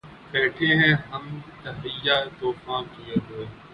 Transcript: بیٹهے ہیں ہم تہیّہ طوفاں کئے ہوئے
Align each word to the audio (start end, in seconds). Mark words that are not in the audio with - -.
بیٹهے 0.31 0.69
ہیں 0.75 0.95
ہم 1.09 1.23
تہیّہ 1.63 2.17
طوفاں 2.39 2.81
کئے 2.93 3.15
ہوئے 3.25 3.45